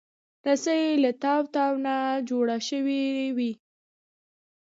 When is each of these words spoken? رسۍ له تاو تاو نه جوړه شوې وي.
رسۍ 0.47 0.83
له 1.03 1.11
تاو 1.21 1.41
تاو 1.55 1.73
نه 1.85 1.95
جوړه 2.29 2.57
شوې 2.69 3.03
وي. 3.37 3.51